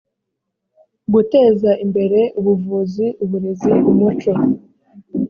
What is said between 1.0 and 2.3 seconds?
guteza imbere